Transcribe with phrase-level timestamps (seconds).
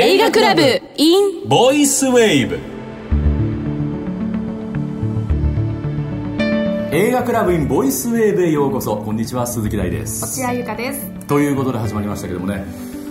[0.00, 0.62] 映画クラブ
[0.96, 2.60] in ボイスウェーブ。
[6.96, 8.96] 映画クラブ in ボイスウェーブへようこそ。
[8.96, 10.22] こんにちは鈴木大です。
[10.22, 11.10] 落合ゆかです。
[11.26, 12.64] ということで始まりましたけどもね。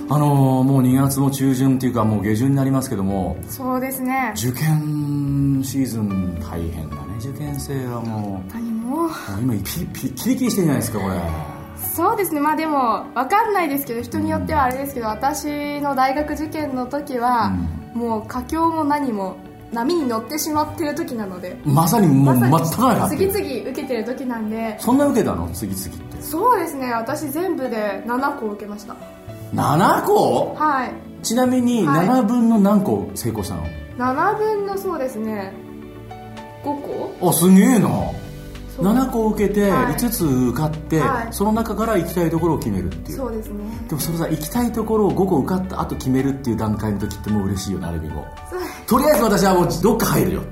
[0.10, 3.36] あのーもう2月の中旬っていうかもう下旬になりますけども。
[3.50, 4.34] そうですね。
[4.38, 7.02] 受験シーズン大変だね。
[7.20, 8.54] 受験生はもう。
[8.54, 9.12] 何ももう
[9.42, 11.57] 今ピピキリキリしてるじゃないですかこれ
[11.98, 12.40] そうですね。
[12.40, 17.52] まあでも分かんないですけど人によってはあれですけど私の大学受験の時は、
[17.96, 19.38] もう佳境も何も
[19.74, 21.58] 波に乗ってしまってる時なので。
[21.66, 23.16] まさにもう真っ只中。
[23.16, 24.78] に次々受けてる時なんで。
[24.80, 25.50] そんな受けたの？
[25.50, 26.22] 次々って。
[26.22, 26.94] そうですね。
[26.94, 28.96] 私全部で7個受けました。
[29.56, 30.92] 7個はい。
[31.24, 32.08] ちなみにはい。
[32.08, 33.66] 7分の何個成功したの、
[33.98, 35.52] 7分のそうですね。
[36.64, 37.90] 5個あすげえな
[38.78, 39.94] 7個受けてはい。
[39.94, 41.28] 5つ受かって、はい。
[41.32, 43.18] その中から行きたいところを決めるっていう。
[43.18, 43.78] そうですね。
[43.88, 48.28] でもそれさ行きたいところを5個受かった後決めるっていう段階の時ってもう嬉しいよねある意味も
[48.88, 50.44] とりあえず私はもうどっか入るよ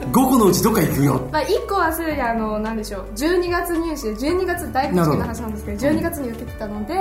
[0.00, 1.28] 5個のうちどっか行くよ。
[1.30, 6.94] まあ、1個はすでにあのなんでしょう12月入試で12月大学受験の話なんですけど12月に受けてたので、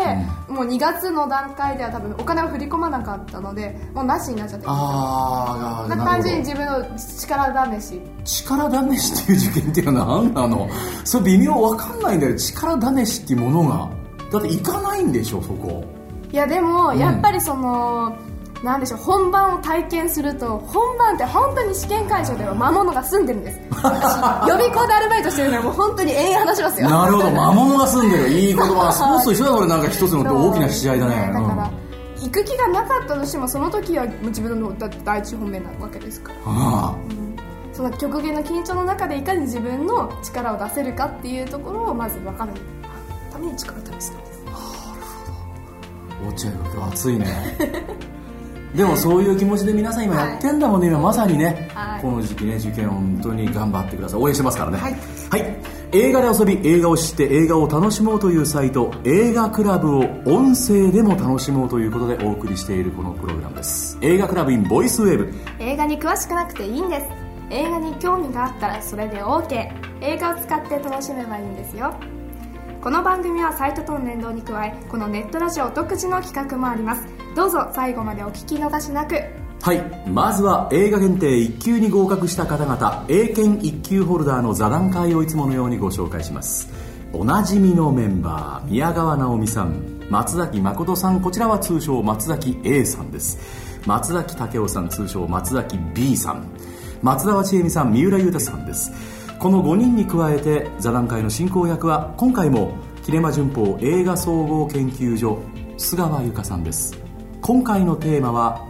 [0.47, 8.01] もう2月の段階では多分お金を振り込まなかったのでもうなしになっちゃってるああな感じに自分の力試し。
[8.25, 10.69] 力試しっていう受験っていうのは何なの？
[11.05, 13.89] それ微妙わかんないんだよ力試しっていうものが。
[14.31, 15.83] だって行かないんでしょそこ。
[16.31, 18.15] いやでもやっぱりその、
[18.63, 23.59] なんでしょう本番を体験すると本番って本当に試験会場では魔物が住んでるんです。
[23.81, 28.27] 私予備校でアルバイトしてるのはもう本当に永遠話しますよなるほど魔物が住んでる。
[28.29, 28.91] いい言葉。
[28.91, 31.31] スポーツと一緒だこれなんか一つの大きな試合だね。
[31.33, 31.71] だから、
[32.19, 36.51] 行く気がなかったとしてもその時は自分のだって第一本命なわけですから。
[36.51, 36.57] うん。
[36.57, 36.95] あ
[37.71, 42.51] その極限の緊張の中でいかに自分の力を出せるかっていうところをまず分かる。
[43.31, 44.43] ために力を試すんです。
[44.47, 44.99] あ
[46.27, 47.57] 落合が今日暑いね
[48.75, 52.01] でもそういう気持ちで皆さん今やってんだもんね、今まさにね、はい。
[52.01, 54.21] この時期ね受験本当に頑張ってください。
[54.21, 54.95] 応援してますからねはい、
[55.31, 55.55] はい。
[55.91, 63.97] 映画で遊び映画を知って映画を楽しもうというサイト映画クラブを音声でも楽しもうということでお送りしているこのプログラムです。
[64.01, 65.33] 映画クラブ in ボイスウェーブ。
[65.59, 67.05] 映画に詳しくなくていいんです。
[67.49, 71.95] 映画に興味があったらそれで OK 映画を使って楽しめばいいんですよ。
[72.81, 77.05] この番組はサイトとの連動に加えこのネットラジオ独自の企画もあります
[77.35, 79.15] どうぞ最後までお聞き逃しなく。
[79.61, 86.69] はいまずは映画限定1級に合格した方々英検1級ホルダーの座談会をいつものようにご紹介します。
[87.11, 93.37] おなじみのメンバー宮川直美さん松崎誠さんこちらは通称松崎 A さんです。
[93.85, 96.47] 松崎武雄さん通称松崎 B さん。
[97.01, 98.91] 松田千恵美さん三浦優太さんです。
[99.39, 102.73] この5人に加えて座談会の進行役は今回も
[103.05, 105.41] キネマ旬報映画総合研究所
[105.77, 107.08] 須川由香さんです。
[107.41, 108.65] 今回のテーマは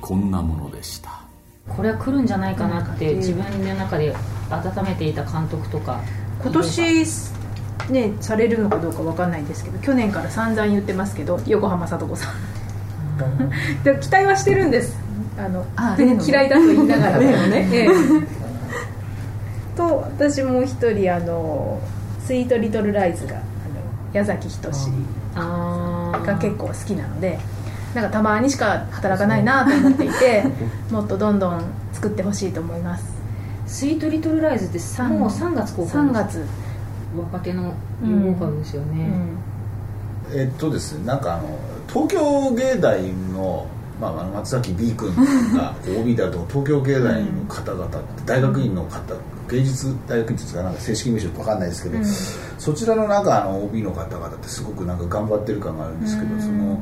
[0.00, 1.22] こんなものでした。
[1.68, 4.14] これは来るんじゃないかなって自分の中で
[4.50, 6.02] 温めていた監督とか
[6.42, 7.04] 今年
[7.90, 12.34] ねされるのかどうかわかんないんですけど去年から散々言ってますけど横浜聡子さん。
[13.84, 14.96] で期待はしてるんです。
[15.36, 15.64] あの
[16.24, 17.68] 嫌いだと言いながらね。
[17.72, 17.88] ええ。
[19.76, 21.80] と私も一人あの
[22.24, 23.42] 「スイート・リトル・ライズが」あの
[24.12, 24.70] 矢崎仁
[25.34, 27.38] あが結構好きなので
[27.94, 30.44] なんかたまにしか働かないなと思っていて
[30.90, 31.62] もっとどんどん
[31.92, 33.14] 作ってほしいと思います。
[33.66, 36.44] スイートリトルライズってさもう3月公開3月、
[37.16, 37.72] 若手の
[38.02, 39.08] 有望株ですよね、
[40.32, 43.66] えっとですねなんかあの東京芸大の、
[44.00, 45.14] まあ、あの松崎 B 君
[45.56, 49.14] が OB だと東京芸大の方々って大学院の方
[49.48, 51.98] 芸術大学院っていうかなんか正式名称わかんないですけど、
[52.58, 56.80] そちらのなんかあの OB の方々ってすごくなんか頑張ってる感があるんですけど、そのマ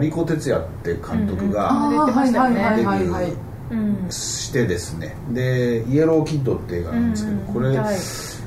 [0.00, 3.32] リコ哲也って監督がああはいはいはいはいはい。
[3.70, 5.16] うんしてですね。
[5.30, 7.96] で「イエローキッド」って映画なんですけど、これ、はい。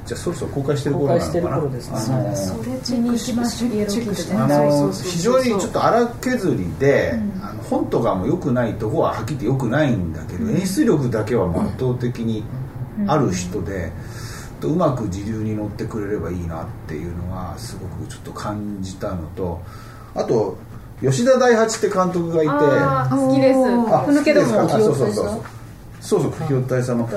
[0.08, 1.58] じゃあそろそろ公開してる頃な。
[4.34, 12.44] のかな非常にちょっと荒削りで、あの本とかも良くないとこははっきり言って良くないんだけど、演出力だけは圧倒的に
[13.08, 13.92] ある人で、
[14.62, 19.62] とうまく自流に乗ってくれればいいなっていうのはすごくちょっと感じたのと
[20.16, 20.58] あと
[21.02, 22.52] 吉田大八って監督がいて。
[22.52, 23.60] 好きです
[23.94, 24.70] あふぬけども。
[24.70, 25.42] そうそうそう。
[26.00, 26.32] そうそうそう。
[26.32, 27.10] 久清大佐の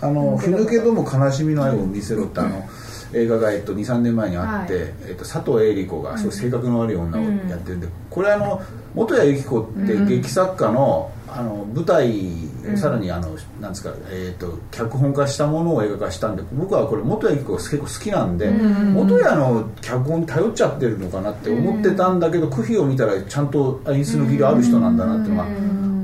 [0.00, 2.68] あのふぬけども悲しみの愛を見せろってあの
[3.16, 4.82] 映画が、えっと、23年前にあって、はい。
[5.08, 8.62] えっと、佐藤恵理子がすごい性格の悪い女をやってるんで、これあの
[8.94, 25.48] 元谷由紀子って劇作家の,、あの舞台、さらにあのなんですか、えっと脚本化したものを映画化したんで僕はこれ元谷由紀子が結構好きなんで、元谷の脚本に頼っちゃってるのかなって思ってたんだけど、クフィを見たらちゃんと演出の技量ある人なんだなっていうのが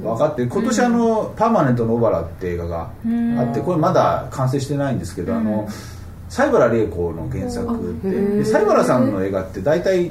[0.02, 2.90] 分かって今年あの「パーマネントの小原」って映画が
[3.38, 5.68] あってこれまだ完成してないんですけどあの
[6.32, 10.10] 西原玲子の原作でで西原さんの映画って大体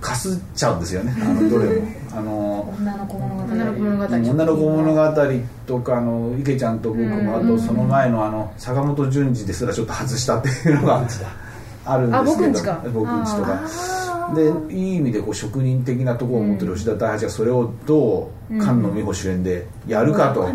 [0.00, 1.86] かすっちゃうんですよねあのどれも。
[2.10, 5.22] あの女の子物語。
[5.66, 12.16] とかあの池ちゃんと僕もあとその前のあの坂本淳二ですらちょっと外したっていうのがあるんですけど。
[12.16, 12.84] あ僕んちか。
[12.92, 14.34] 僕んちとか。
[14.34, 20.50] でいい意味でこう職人的なところを持ってる吉田大八がそれをどう菅野美穂主演でやるかと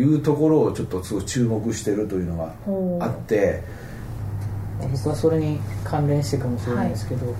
[0.00, 3.62] いうところをちょっとすごい注目してるというのがあって
[4.80, 7.34] 僕はそれに関連してかもしれないですけど、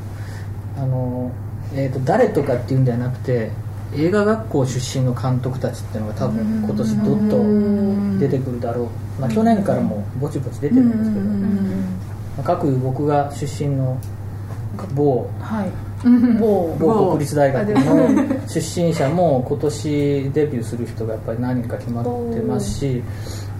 [0.76, 1.30] あの
[1.74, 3.50] えー、と誰とかっていうんではなくて
[3.94, 13.98] 映画学校出身の監督たちっていうのが多分今年どっと出てくるだろう、まあ、去年からもぼちぼち出てるんですけど、まあ、各僕が出身の
[14.94, 15.70] 某はい。
[16.38, 16.76] 某。
[16.78, 23.02] 某国立大学の出身者も今年デビューする人がやっぱり何人か決まってますし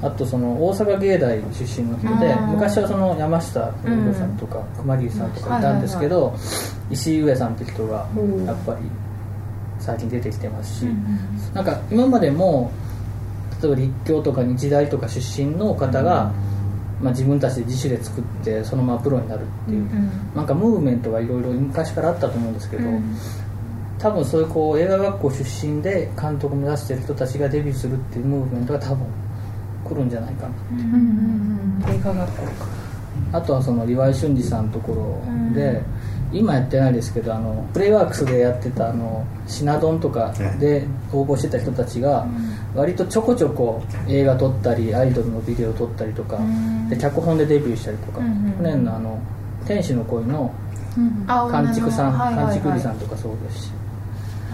[0.00, 6.36] あとその大阪芸大出身の人で昔はその山下美穂さんとか熊切さんとかいたんですけど
[6.90, 8.08] 石井上さんって人が
[8.46, 8.80] やっぱり
[9.80, 10.82] 最近出てきてますし
[11.52, 12.70] なんか今までも
[13.60, 16.32] 例えば立教とか日大とか出身の方が、
[17.00, 19.88] まあ、自分たちで自主で作ってそのままプロになるっていう、
[20.36, 22.84] なんかムーブメントがいろいろ昔からあったと思うんですけど、
[23.98, 29.06] 多分そういうこう映画学校出身で監督目指してる人たちがデビューするっていうムーブメントが多分
[29.88, 32.78] 来るんじゃないかな、映画学校か。
[33.32, 35.82] あとはその岩井俊二さんのところで、
[36.32, 42.26] 今やってないですけどあのプレイワークスでやってたあのシナドンとかで応募してた人たちが
[42.74, 46.38] 割とちょこちょこ映画撮ったりアイドルのビデオ撮ったりとか
[46.90, 48.24] で脚本でデビューしたりとか去
[48.62, 49.18] 年のあの
[49.66, 50.52] 「天使の恋」の
[51.26, 53.72] 監築さん監築理さんとかそうですし。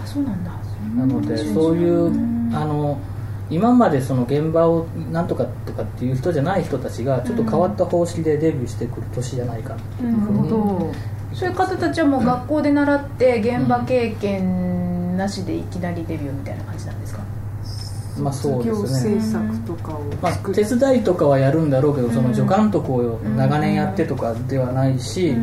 [0.01, 0.51] あそうなんだ。
[0.95, 2.07] なのでそういう
[2.55, 2.97] あの
[3.49, 10.49] 今までその現場をなんとかとかっていう人じゃない人たちがちょっと変わった方式でデビューしてくる年じゃないかなっていうふうに
[11.33, 17.21] そういう方たちはもう学校で習って現場経験なしでいきなりデビューみたいな感じなんですか？
[18.17, 19.19] まあそうですね。
[19.19, 19.93] 制作とか。
[19.93, 25.35] をまあ、手伝いとかはやるんだろうけどその助監督を長年やってとかではないし、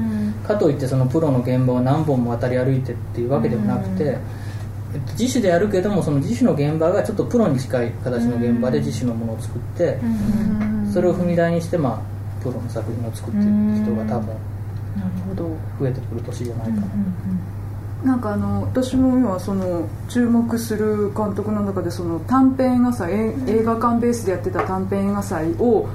[0.47, 4.21] かといってそのプロの現場を何本も渡り歩いてっていうわけでもなくて、えっと
[5.13, 9.99] 自主でやるけどもその自主の現場がちょっとプロに近い形の現場で自主のものを作って、
[10.93, 15.57] それを踏み台にして、まあ、プロの作品を作っていく人が多分なるほど。
[15.81, 16.73] 増えてくる年じゃないか
[18.05, 25.89] な、なんかあの私も今その注目する監督の中でその短編映画祭え映画館ベースでやってた短編映画祭を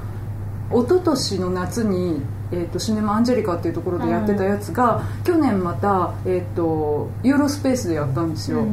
[0.70, 2.20] 一昨年の夏に、
[2.52, 8.64] えー、とシネマアンジェリカっていうところでやってたやつが、去年また、えー、とユーロスペースでやったんですよ、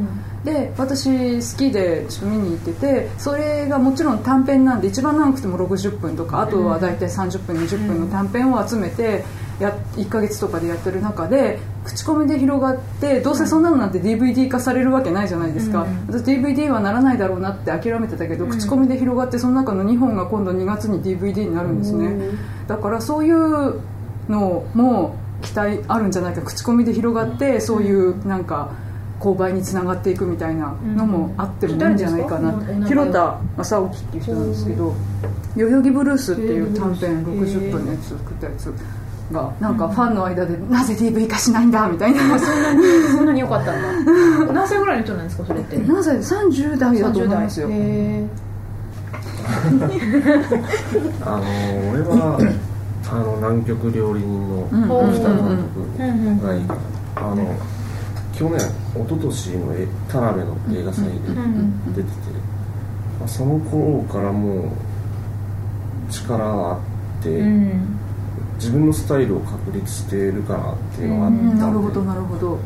[0.44, 9.24] で私好きでちょっと見に行っててそれがもちろん短編なんで一番長くても60分とかあとは大体30分20分の短編を集めて
[9.62, 22.36] や1ヶ月とかでやってる中で口コミで広がってどうせそんなのなんて DVD 化されるわけないじゃないですか、私 DVD はならないだろうなって諦めてたけど、口コミで広がってその中の2本が今度2月に DVD になるんですね、
[22.66, 23.80] だからそういう
[24.28, 26.42] のも期待あるんじゃないか。
[26.42, 28.72] 口コミで広がってそういうなんか
[29.20, 34.94] 購買につながっていくみたいなのもあってもいいんじゃないかな、うん広田正興っていう人なんですけど
[35.56, 38.72] 「代々木ブルース」っていう短編60分のやつを作ったやつ
[39.32, 42.38] がなんかファンの間で「なぜ DV 化しないんだ」みたいな。
[42.38, 44.52] そんなにそんなに良かったんだ。
[44.52, 45.76] 何歳ぐらいの人なんですかそれって。
[45.78, 47.68] なぜ30代だと思いますよ。
[47.70, 48.26] へ
[51.24, 52.38] あの俺は
[53.08, 54.66] あの南極料理人の
[55.14, 56.80] 北田監督がいいかな
[57.16, 57.54] あの
[58.32, 61.10] 去年一昨年のえ田辺の映画祭で
[61.94, 62.14] 出てて、
[63.20, 64.68] まあ、その頃からもう
[66.10, 67.98] 力があって、うん
[68.56, 72.58] 自分のスタイルを確立しているかなっていうのがあったなるほどなるほど。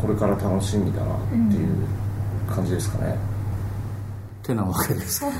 [0.00, 1.86] これから楽しみだなっていう
[2.48, 3.18] 感じですかね、
[4.42, 5.24] てなわけです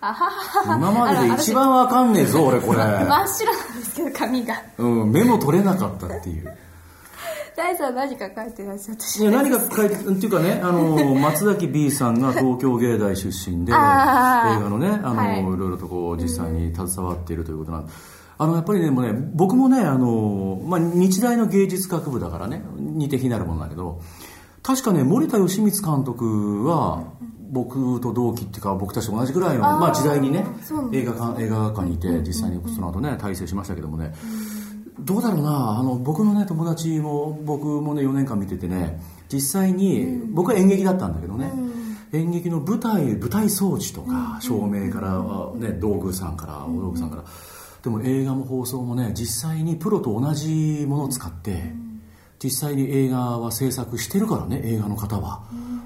[0.00, 4.62] あはは今までで一番わかんねえぞ俺これ、 真っ白なんですけど髪が。
[4.78, 6.56] うん、メモ取れなかったっていう
[7.58, 15.40] 大さん何か書いてらっしゃったいや何か書いてっていうかねあの 松崎 B さんが東京芸大出身で映画のねあの、はい。
[15.40, 17.92] い、ろいろとこう実際に携わっているということなんで。
[18.40, 24.00] あのやっぱりねもうね僕もねあの、まあ、日大の芸術学部だからね似て非なるものだけど
[24.62, 27.02] 確かね森田義満監督は
[27.50, 30.46] 僕と同期っていうか僕たちと同じぐらいのまあ、時代にね
[30.92, 34.12] 映画館映画学科にいて実際にその後ね大成しましたけどもね
[35.00, 35.78] どうだろうな。
[35.78, 39.00] あの僕のね友達も僕もね4年間見ててね
[39.30, 41.52] 実際に、僕は演劇だったんだけどね、
[42.12, 47.24] 演劇の舞台舞台装置とか、照明から、ね、道具さんから大道具さんから、
[47.82, 51.72] でも映画も放送もね実際にプロと同じものを使って、
[52.42, 55.42] 実際に映画は制作してるからね映画の方は、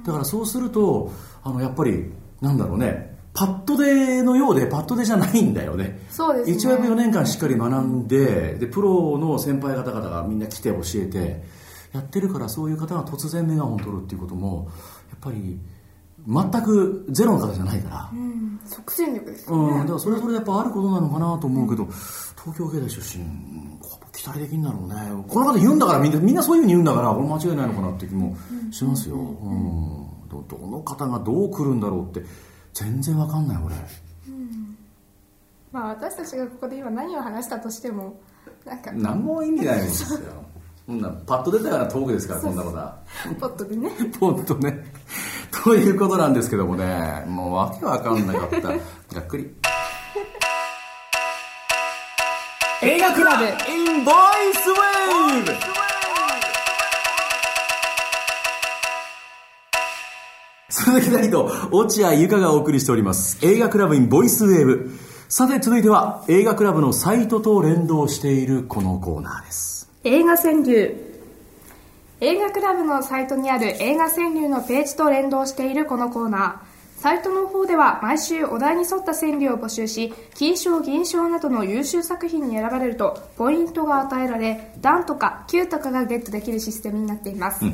[0.07, 1.11] だからそうすると
[1.43, 6.01] あのやっぱりなんだろうねパッドでのようでパッドでじゃないんだよね。
[6.11, 6.57] そうですね。
[6.57, 11.43] 一応4年間しっかり学んででプロの先輩方々がみんな来て教えて
[11.93, 14.69] やってるからそういう方が突然メガホン取るっていうことも
[15.11, 15.59] やっぱり
[16.27, 18.61] 全くゼロの方じゃないから、うん。
[18.67, 23.25] 即戦力ですようん、ねだからそれはそれでやっぱあることなのかなと思うけど、東京芸大出身
[23.81, 24.95] こう期待できんだろうね。
[25.27, 28.37] この方言うんだからみんなみんなそういうふうに言うんだから俺間違いないのかなって気も
[28.71, 30.29] しますよ、うん。
[30.29, 32.25] どどの方がどう来るんだろうって
[32.75, 33.75] 全然わかんない俺。
[35.73, 38.21] まあ私たちがここで今何を話したとしても
[38.65, 40.21] なんか何も意味ないんですよ。
[40.87, 42.99] こんなパッと出たようなトークですからこんなことは。
[43.41, 43.91] ポットでね。
[44.19, 44.85] 本当ね。
[45.65, 48.69] ということなんですけどもねもうわけわかんなかった。
[48.69, 48.75] が
[49.21, 49.55] っくり。
[52.83, 54.15] 映画クラブ in ボイ
[54.55, 55.82] スウェーブ
[60.83, 63.39] 鈴木大と落合由香がお送りしております。
[63.47, 64.91] 映画クラブ in ボイスウェーブ。
[65.29, 69.89] さて続いては映画クラブのサイトと連動しているこのコーナーです。
[70.03, 70.97] 映画川柳。
[72.21, 77.01] 映画クラブのサイトにある映画川柳のページと連動しているこのコーナー。
[77.01, 87.65] サイトの方では毎週お題に沿った川柳を募集し金賞銀賞などの優秀作品に選ばれるとポイントが与えられ段とか9とかがゲットできるシステムになっています、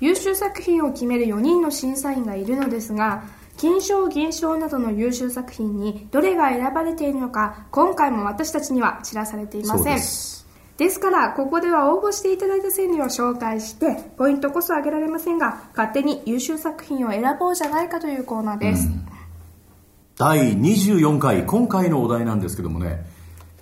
[0.00, 3.24] 優秀作品を決める4人の審査員がいるのですが
[3.56, 9.96] 金賞銀賞などの優秀作品にどれが選ばれているのか今回も私たちには知らされていません。
[9.96, 10.38] です。
[11.00, 18.88] からここでは応募していただいた川柳を紹介してポイントこそ上げられませんが勝手に優秀作品を選ぼうじゃないかというコーナーです、
[20.16, 23.04] 第24回今回のお題なんですけどもね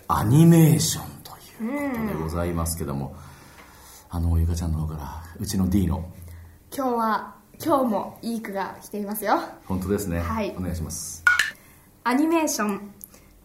[0.09, 1.31] アニメーションと
[1.64, 3.16] いうことでございますけども、
[4.11, 6.07] あのゆかちゃんの方からうちの D の
[6.76, 9.40] 今日は今日もいい句が来ていますよ。
[9.64, 10.54] 本当ですね、はい。
[10.59, 11.25] お願いします。
[12.04, 12.92] アニメーション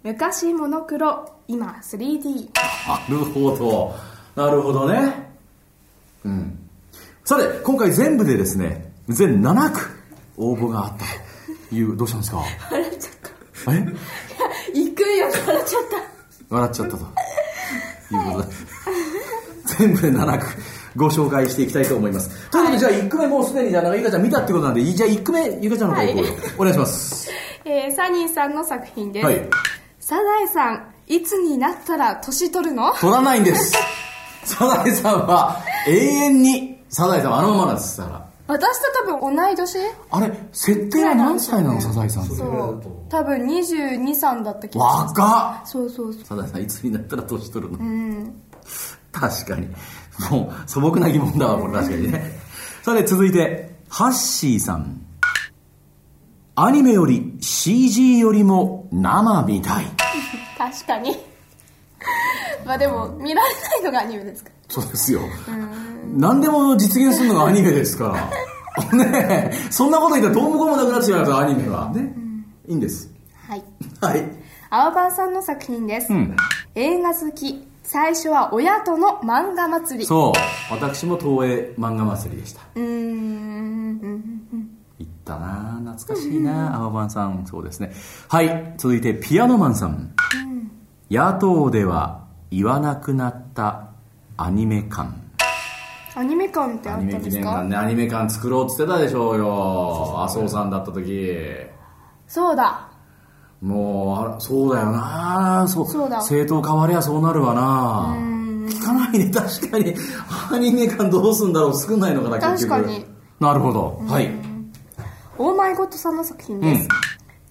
[0.03, 3.95] 昔モノクロ今 3D なるほど。
[4.35, 5.31] なるほどね。
[6.25, 6.59] うん。
[7.23, 9.79] さて今回全部でですね全7句
[10.35, 11.05] 応募があった
[11.69, 12.43] というどうしたんですか？
[12.69, 13.13] 笑っちゃっ
[13.65, 13.73] た。
[13.73, 13.85] え？
[14.73, 15.27] 行くよ。
[15.47, 15.83] 笑っちゃっ
[16.49, 16.53] た。
[16.53, 18.53] 笑っちゃったということで。
[19.77, 20.47] 全部で7句
[20.95, 22.49] ご紹介していきたいと思います。
[22.51, 27.29] ということでじゃあ1句目もうすでにじゃあなんかゆかちゃん見たってことなんでじゃあ1句目ゆかちゃんの方行こうよ、お願いします。
[27.65, 29.49] えーサニーさんの作品です、はい。
[29.99, 32.93] サザエさんいつになったら年取るの？
[32.95, 33.73] 取らないんです。
[34.43, 39.77] サザエさんは永遠にサザエさんはあのままなんですだから私と多分同い年？
[40.09, 41.79] あれ設定は何歳なの？
[41.79, 42.35] サザエさんって。
[42.35, 42.83] そう。
[43.09, 45.19] 多分223だった気がす。
[45.19, 45.67] 若っ。
[45.67, 46.23] そうそうそう。
[46.23, 48.41] サザエさんいつになったら年取るの、うん。
[49.11, 49.67] 確かに
[50.29, 52.39] もう素朴な疑問だわこれ確かにね。
[52.83, 55.01] さて続いてハッシーさん。
[56.55, 59.85] アニメより CG よりも生みたい。
[60.57, 61.15] 確かに。
[62.65, 64.51] まあでも見られないのがアニメですか？
[64.69, 65.21] そうですよ。
[66.13, 68.29] 何でも実現するのがアニメですか。
[68.91, 69.71] ら ねえ。
[69.71, 71.89] そんなこと言ったらどうもこうもなくなっちゃいますアニメは。
[71.93, 72.13] ね。
[72.67, 73.09] いいんです。
[73.47, 73.63] はい。
[73.99, 74.23] はい。
[74.69, 76.35] 青葉さんの作品です、うん。
[76.75, 80.05] 映画好き最初は親との漫画祭り。
[80.05, 80.73] そう。
[80.73, 82.61] 私も東映漫画祭りでした。
[82.75, 82.85] うーん。
[82.85, 87.45] うん行ったなあ懐かしいな青番さん。
[87.47, 87.91] そうですね。
[88.29, 90.13] はい続いてピアノマンさん、
[91.09, 93.89] 野党では言わなくなった
[94.37, 95.09] アニメ館。
[96.13, 97.43] アニメ館ってあアニメ記ったんですか？
[97.43, 100.23] 念館ねアニメ館作ろうっつってたでしょうよ。
[100.23, 101.35] 麻生さんだった時。
[102.27, 102.90] そうだ
[103.61, 105.65] もうそうだよな。
[105.67, 105.87] そう。
[105.87, 106.17] そうだ。
[106.17, 108.15] 政党変わりゃそうなるわな。
[108.67, 109.93] 聞かないね確かに。
[110.51, 112.81] アニメ館どうすんだろう作んないのかな結局。
[112.81, 113.05] 確かに。
[113.39, 114.01] なるほど。
[114.07, 114.31] はい。
[115.37, 116.87] オーマイゴッドさんの作品です、うん。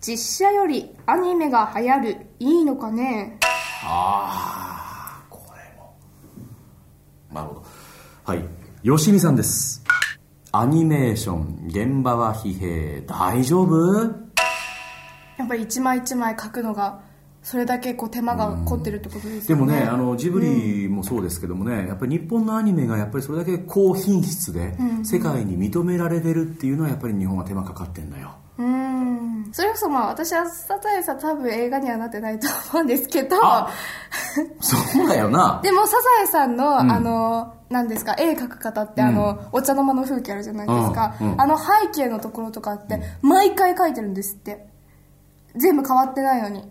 [0.00, 3.38] 実写よりアニメが流行るいいのかね？
[3.84, 5.94] ああこれも。
[7.32, 7.64] なるほど。
[8.24, 8.44] はい。
[8.82, 9.84] 吉見さんです。
[10.52, 13.02] アニメーション現場は疲弊。
[13.06, 14.29] 大丈夫？
[15.40, 17.00] やっぱり一枚一枚描くのが
[17.42, 28.34] それだけこう手間が凝ってるってことですでもよねねあのジブリもそうですけどもね、やっぱり日本のアニメがやっぱりそれだけ高品質で世界に認められてるっていうのはやっぱり日本は手間かかってんだよ。
[28.58, 29.50] うーん。
[29.52, 33.36] それこそまあ私はサザエさん多分映画にはなってないと思うんですけど。
[33.42, 33.70] あ
[34.60, 35.60] そうだよな。
[35.64, 41.32] でもサザエさんの、あの何ですか絵描く方って、あのお茶の間の風景あるじゃないですか、うん。
[41.32, 41.40] うん。
[41.40, 44.68] あの背景のところとかって毎回描いてるんですって
[45.56, 46.64] 全部変わってないのに。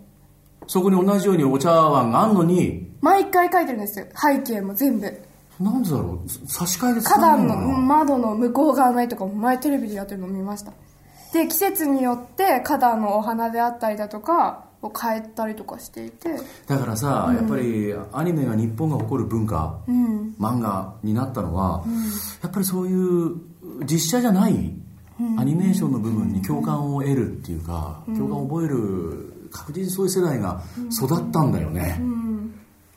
[0.66, 2.90] そこに同じようにお茶碗があんのに。
[3.00, 4.06] 毎回描いてるんですよ。
[4.14, 5.22] 背景も全部。
[5.58, 6.48] なんでだろう？
[6.48, 10.72] 差し替えで使花壇の窓の向こう側の絵とかも前テレビでやってるの見ました。
[11.32, 16.30] で季節によって花壇のお花であったりだとかを変えたりとかしていて。
[16.66, 20.34] だからさ、やっぱりアニメが日本が誇る文化、うん。
[20.40, 21.84] 漫画になったのは、
[22.42, 23.36] やっぱりそういう
[23.84, 24.74] 実写じゃない
[25.38, 32.00] アニメーションの部分に共感を得るっていうか、共感を覚える確実にそういう世代が育ったんだよね、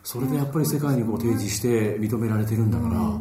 [0.04, 3.20] それでやっぱり世界にこう提示して認められてるんだから、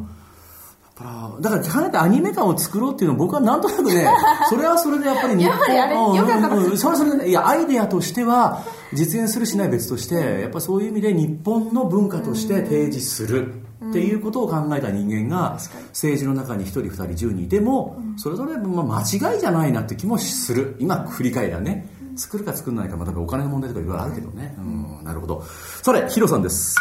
[1.40, 4.06] だからかねてアニメ感を作ろうっていうのは僕はなんとなくね
[4.48, 13.54] それはそれでやっぱり日やっぱりあれうんよかったうんうんそれはそれでねいやアイデアとしては実現するしない別としてやっぱそういう意味で日本の文化として提示する
[13.92, 15.58] っていうことを考えた人間が
[15.88, 20.76] 政治の中に1人2人10人いてもそれぞれまあ間違いじゃないなって気もする。
[20.78, 21.86] 今振り返りはね。
[22.14, 24.54] 作るか作らないかまあ多分お金の問題とかいろいろあるけどね。
[24.58, 25.42] うんなるほど。
[25.82, 26.76] それヒロさんです。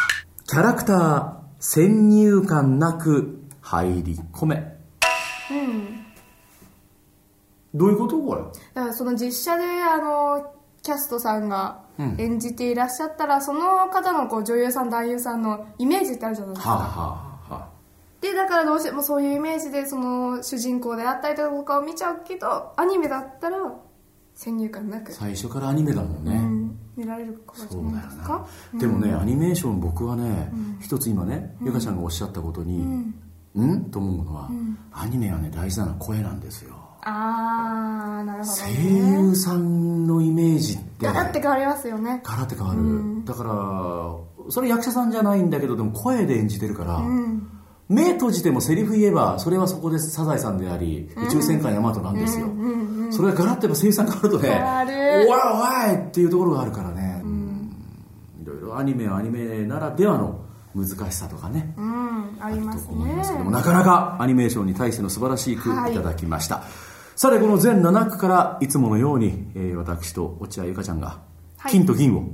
[0.46, 4.76] キャラクター先入観なく入り込め。
[7.74, 8.18] どういうこと？
[8.18, 8.42] これ。
[8.74, 10.52] だからその実写であの
[10.82, 11.81] キャストさんが
[12.18, 16.86] 演じていらっしゃったら、その方のこう女優さん男優さんのイメージってあるじゃないですか、はあは
[17.50, 17.68] あはあ。
[18.20, 23.56] でだからどうしてもそういうイメージでその主人公であったりとかを見ちゃうけどアニメだったら
[24.34, 26.78] 先入観なく、最初からアニメだもんね、うん。
[26.96, 28.46] 見られるからじゃそうだよないですか？
[28.72, 33.12] な、でもねアニメーション僕はね、一つ今ねゆかちゃんがおっしゃったことに
[33.54, 34.50] うん、と思うのは、
[34.92, 42.20] アニメはね大事なのは声なんですよああなるほど声ね優さんのイメージってガラって変わりますよね。
[42.24, 47.02] ガラって変わる、だからそれ役者さんじゃないんだけどでも声で演じてるから、
[47.88, 52.46] 目閉じてもセリフ言えばそれはそこでサザエさんであり宇宙戦艦ヤマトなんですよ、
[53.10, 54.92] それがガラッとやっぱ声優さん変わるとね変わる。
[54.92, 55.28] おい
[55.90, 57.20] おいっていうところがあるからね、
[58.40, 60.40] いろいろアニメはアニメならではの
[60.74, 62.38] 難しさとかね、うん。
[62.40, 63.50] ありますね。
[63.50, 65.92] なかなかアニメーションに対しての素晴らしい句はい。
[65.92, 66.62] いただきました、
[67.14, 71.20] さてこの全7区からいつものように、えー私と落合ゆかちゃんが
[71.58, 71.72] はい。
[71.72, 72.24] 金と銀を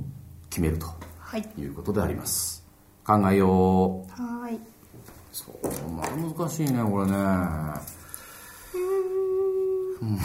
[0.49, 0.87] 決めると
[1.19, 1.47] はい。
[1.57, 2.65] いうことであります。
[3.05, 4.21] 考えよう。
[4.21, 4.59] はーい。
[5.31, 7.13] そうまあ難しいねこれね。
[10.01, 10.17] うん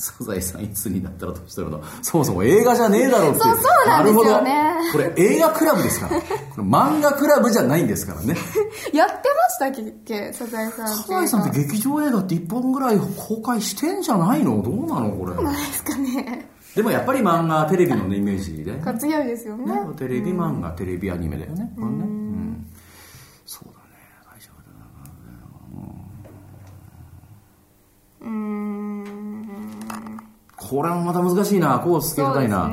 [0.00, 1.82] サザエさんいつになったらしてるの？
[2.02, 4.54] そもそも映画じゃねえだろうってそうそうなんですよね。
[4.54, 5.08] なるほど。
[5.14, 8.34] これ映画クラブですからこれ漫画クラブじゃないんですからね。
[8.92, 9.14] やって
[9.60, 14.62] ましたっけサザエさんサザエさんって劇場映画って1本ぐらい公開してんじゃないの？
[14.62, 15.34] どうなのこれ？
[15.42, 16.48] ないですかね。
[16.74, 19.74] でもやっぱり漫画テレビの、ね、イメージで、ね、強いですよね。
[19.98, 21.72] テレビ漫画、テレビアニメだよね。
[21.74, 21.92] これね。
[21.92, 22.66] うん。
[23.44, 23.98] そうだね。
[24.24, 24.86] 大丈夫だな。
[28.20, 29.04] うーん
[30.70, 31.80] これもまた難しいな。
[31.80, 32.70] こうつけたいな、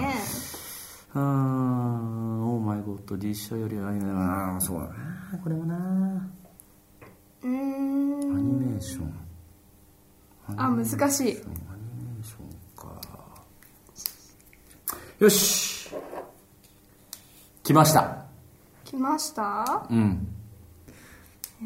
[1.15, 4.61] うーんオーマイゴッド実写よりアニメだな。
[4.61, 5.75] そうだなこれもな。
[7.41, 7.53] うーん。
[8.35, 9.11] アニメーション。
[10.55, 10.95] あ難しい。
[10.95, 13.01] アニメーションか。
[15.17, 15.89] よし。
[17.63, 18.25] 来ました。
[18.85, 19.87] 来ました？
[19.89, 20.27] どうん。
[21.59, 21.65] う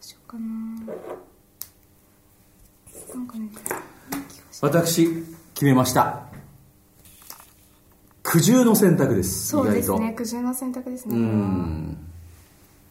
[0.00, 0.44] しようかな。
[3.14, 3.50] なんかね
[4.60, 5.06] 私
[5.54, 6.26] 決めました。
[8.22, 11.96] 苦渋の選択ですそうですね苦渋の選択ですね。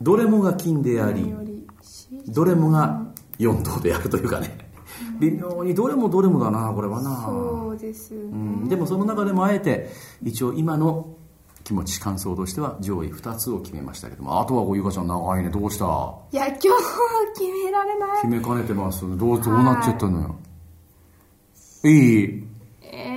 [0.02, 1.34] どれもが金であり
[2.28, 3.06] どれもが
[3.38, 4.58] 4等であるというかね。
[5.20, 7.24] 微妙にどれもどれもだなこれはな。
[7.26, 8.20] そうですね。
[8.22, 8.68] うん。
[8.68, 9.90] でもその中でもあえて
[10.24, 11.16] 一応今の
[11.64, 14.42] 気持ち感想としては上位2つを決めましたけども。
[14.42, 15.86] あとはこうゆかちゃん長いねどうした？
[15.86, 16.78] いや今日は
[17.36, 18.22] 決められない。
[18.22, 19.02] 決めかねてます。
[19.02, 20.36] どうどうなっちゃったのよ。
[20.46, 20.49] い
[21.88, 22.44] い
[22.82, 23.16] え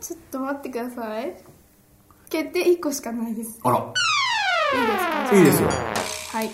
[0.00, 1.34] ー、ちょっと待ってください。
[2.30, 3.60] 決定1個しかないです。
[3.62, 3.78] あら。
[3.78, 3.82] い
[4.82, 5.36] いですか？
[5.36, 5.68] いいですよ。
[6.32, 6.50] はい。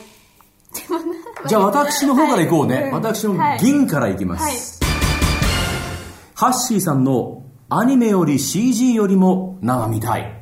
[1.48, 2.92] じゃあ私の方から行こうね、はい。
[2.92, 4.80] 私のはい銀から行きます、
[6.34, 10.36] ハッシーさんのアニメより CG よりも生見たい。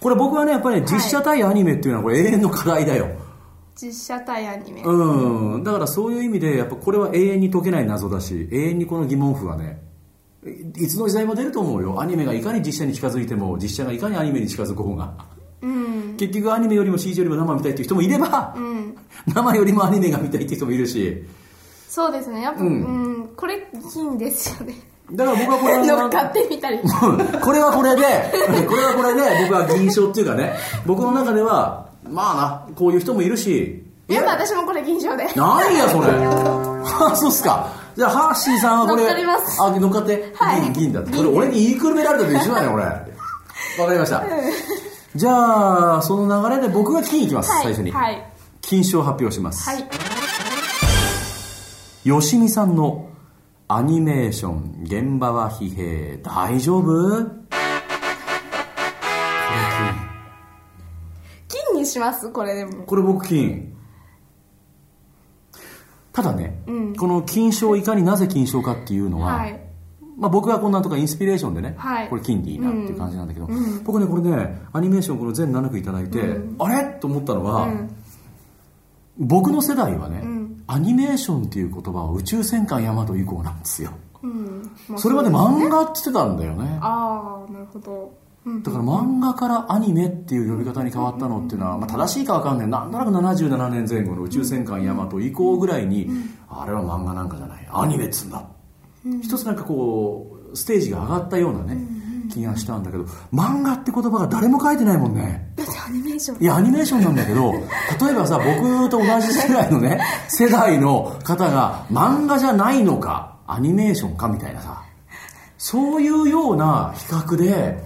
[0.00, 3.08] これ僕はねやっぱりね実写対アニメっていうのはこれ永遠の課題だよ、
[3.82, 5.64] 実写対アニメ、うん。
[5.64, 9.82] だからそういう意味でやっぱこれは永遠に解けない謎だし永遠にこの疑問符はね
[10.44, 12.00] いいつの時代も出ると思うよ。
[12.00, 15.14] アニメがいかに実写に近づいても実写がいかにアニメに近づく方が。
[15.60, 16.16] うん。
[16.16, 18.54] 結局アニメよりも CG よりも生見たいっていう人もいれば、
[19.32, 21.24] 生よりもアニメが見たいっていう人もいるし。
[21.88, 24.74] そうですねやっぱ、ううんんこれ金ですよね。
[25.12, 26.78] だから僕はこれは乗っかってみたり。
[26.80, 28.02] これはこれで
[28.66, 30.54] これはこれで僕は銀賞っていうかね
[30.86, 33.84] 僕の中ではまあなこういう人もいるし。
[34.08, 35.26] やっぱ私もこれ銀賞で。
[35.36, 36.08] 何やそれ？
[37.06, 37.68] あそうっすか。
[37.96, 39.62] じゃあハッシーさんはこれ乗っかります。
[39.62, 40.62] あ乗っかって、はい。
[40.62, 41.16] 銀銀だって。
[41.16, 42.84] これ俺に言いくるめられたと一緒だよ俺。
[43.78, 44.22] わかりました。
[45.14, 48.26] じゃあその流れで僕が金いきます、はい最初に、はい。
[48.62, 49.84] 金賞を発表します、はい。
[52.04, 53.06] よしみさんの
[53.68, 56.18] アニメーション現場は疲弊。
[56.22, 57.61] 大丈夫？
[61.92, 62.84] しますこれでも。
[62.84, 63.72] これ僕金。
[66.12, 66.96] ただね、うん。
[66.96, 69.60] この金賞いかになぜ金賞かっていうのは、はい。
[70.18, 72.08] まあ、僕はこんなんとかインスピレーションでね、はい。
[72.08, 73.82] これ金でいいなっていう感じなんだけど、うん。
[73.82, 76.20] 僕ねこれねアニメーションこの全7区いただいて、
[76.58, 76.84] あれ？
[77.00, 77.96] と思ったのは、うん。
[79.18, 80.62] 僕の世代はね、ん。
[80.66, 83.90] アニメーションっていう言葉は宇宙戦艦ヤマト以降なんですよ。
[84.22, 84.70] うん。
[84.88, 86.78] まあそれまで漫画って言ってたんだよね。
[86.82, 87.92] ああなるほど。
[87.92, 92.66] うんだから漫画からアニメっていう呼び方に変わったのっていうのは、まあ、正しいか分かんない。
[92.66, 96.08] なんとなく77年前後の宇宙戦艦ヤマト以降ぐらいに、
[96.48, 97.68] あれは漫画なんかじゃない。
[97.70, 98.44] アニメっつうんだ、
[99.22, 101.86] 一つなんかこうステージが上がったようなね、
[102.32, 105.52] 気がしたんだけど漫画って言葉が誰も書いてないもんね。
[105.54, 106.42] だってアニメーション。
[106.42, 107.52] いやアニメーションなんだけど
[108.00, 114.82] 例えばさ僕と同じ世代のね世代の方が漫画じゃないのかアニメーションかみたいなさ
[115.64, 117.84] そういうような比較で、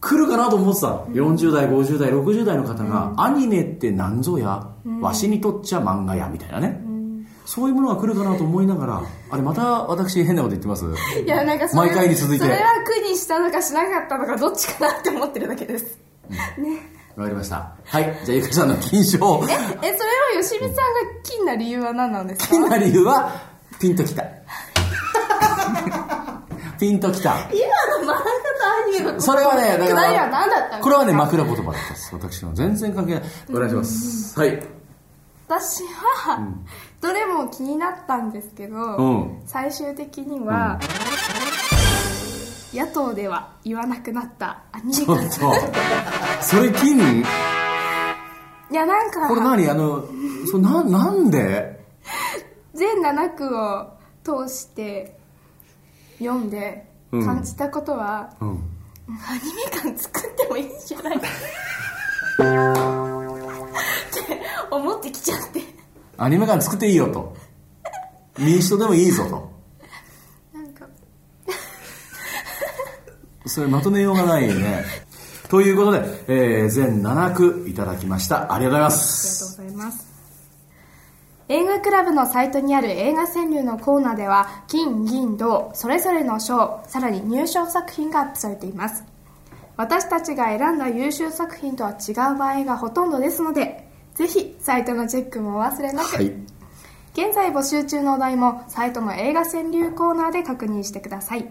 [0.00, 4.66] 来るかなと思ってたの、40代50代60代の方が、アニメって何ぞや、
[5.02, 6.80] わしにとっちゃ漫画やみたいなね、
[7.44, 10.86] そういうものが来るかなと思いながらあれまた私変なこと言ってます？
[11.22, 12.44] いやなんか毎回に続いて。
[12.44, 15.98] それは苦にしたのかしなかったのかどっちかなって思ってるだけです。
[17.16, 17.74] わかりました。
[17.84, 18.18] はい。
[18.24, 19.18] じゃあゆかさんの金賞。
[19.18, 19.54] えそれ
[20.38, 20.82] は吉見さんが
[21.22, 22.54] 金な理由は何なんですか？
[22.54, 23.42] 金な理由は
[23.78, 24.24] ピンときた
[26.78, 27.36] ピンときた。
[27.50, 33.22] 今の漫画とアニメのそれはねだから何だったこれはね枕言葉だったです私の全然関係ない。
[33.50, 34.38] お願いします。
[34.38, 34.62] はい。
[35.48, 36.46] 私は、
[37.00, 39.42] どれも気になったんですけど、うん。
[39.46, 40.78] 最終的には、
[42.74, 45.06] 野党では言わなくなったアニメ。
[45.06, 46.42] 化ちょっと。
[46.42, 47.24] それ金い
[48.74, 49.70] やなんかこれ何？
[49.70, 50.04] あの
[50.50, 51.80] そななんで？
[52.74, 55.17] 全7区を通して
[56.18, 57.24] 読んでうん。
[57.24, 58.48] 感じたことは、うん。
[58.48, 61.16] アニメ館作ってもいいんじゃない？
[61.16, 61.26] って
[64.70, 65.62] 思ってきちゃって。
[66.18, 67.34] アニメ館作っていいよと。
[68.38, 69.50] 民主党でもいいぞと。
[70.52, 70.86] なんか。
[73.46, 74.84] それまとめようがないよね。
[75.48, 78.52] ということで、えー全7区いただきました。
[78.52, 80.17] ありがとうございまありがとうすございます
[81.48, 89.02] 映画クラブのサイトにある映画川柳のコーナーでは金銀銅それぞれの賞さらに入賞作品がアップされています。
[89.76, 96.26] 私たちが選んだ優秀作品とは違う場合がほとんどですのでぜひサイトのチェックもお忘れなく、はい。
[97.14, 101.50] 現在募集中のお題もサイトの映画川柳コーナーで確認してください。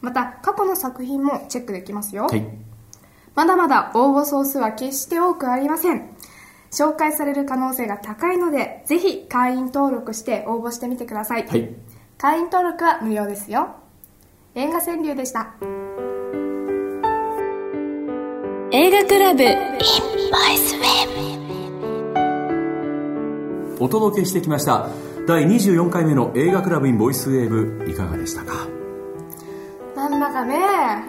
[0.00, 2.44] また過去の作品もチェックできますよ、はい。
[3.34, 6.11] まだまだ応募総数は決して多くありません
[6.72, 11.68] 紹介される可能性が高いのでぜひ会員登録して応募してみてください、はい。
[12.18, 13.76] 会員登録は無料ですよ。
[14.54, 15.54] 映画川柳でした。
[18.70, 19.44] 映画クラブ。
[23.78, 24.88] お届けしてきました。
[25.26, 28.66] 第24回目の映画クラブインボイスウェーブいかがでしたか？
[29.94, 30.56] なんだかね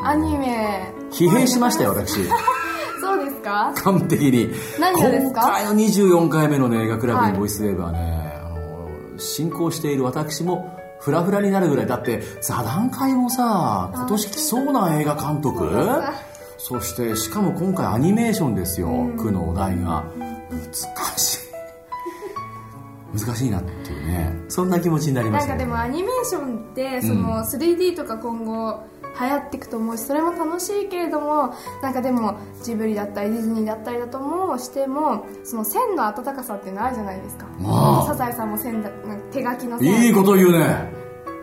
[0.01, 0.93] アニメ。
[1.11, 2.19] 疲弊しましたよ私
[3.15, 3.73] そうですか？
[3.75, 4.49] 完璧に。
[4.79, 5.41] 何がですか？
[5.41, 7.99] 今回の24回目の、ね、映画クラブインボイスウェーブはね、
[8.43, 11.87] あの進行している私もフラフラになるぐらい。
[11.87, 15.69] だって座談会もさ今年来そうな映画監督。
[16.57, 20.05] そしてしかも今回アニメーションですよ、区のお題が。
[20.49, 21.39] 難しい。
[23.19, 24.33] 難しいなっていうね。
[24.47, 28.81] そんな気持ちになりまなんしたねかでもアニメーションってその 3D とか今後
[29.19, 37.45] 流行っていくと思うしそれも楽しいけれどもなんかでもジブリだったりディズニーだったりだともしてもその線の温かさっていうのあるじゃないですか。
[37.65, 38.07] ああ。
[38.07, 38.89] サザエさんも線だ
[39.31, 40.05] 手書きの線。
[40.05, 40.91] いいこと言うね。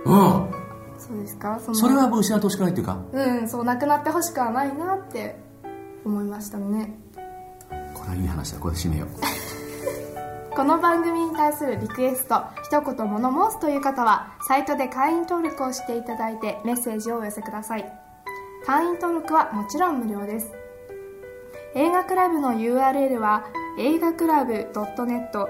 [0.04, 0.50] うん。
[0.98, 1.60] そうですか？
[1.72, 2.98] それは失ってほしくないっていうか？
[3.12, 5.36] うんそうなくなってほしくはないなって
[6.04, 6.98] 思いましたね。
[7.94, 8.58] これはいい話だ。
[8.58, 9.08] これで締めよう
[10.60, 17.90] この番組に対するリクエスト一言物申すという方はサイトで会員登録をしていただいてメッセージをお寄せください。
[18.66, 20.52] 会員登録はもちろん無料です。
[21.74, 23.46] 映画クラブの URL は
[23.78, 25.48] 映画クラブ .net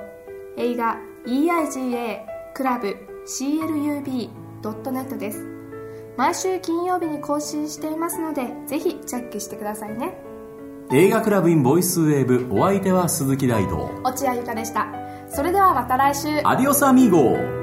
[0.57, 0.97] 映画
[1.27, 2.21] EIGA
[2.55, 2.97] クラブ
[3.27, 5.45] CLUB.net です。
[6.17, 10.23] 毎週金曜日に更新していますのでぜひチェックしてくださいね。
[10.93, 13.91] 映画クラブインボイスウェーブお相手は鈴木大道。
[14.05, 15.00] 落合ゆかでした。
[15.33, 16.29] それではまた来週。
[16.45, 17.60] アディオスアミーゴ